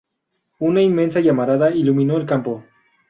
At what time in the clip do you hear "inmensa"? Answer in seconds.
0.81-1.19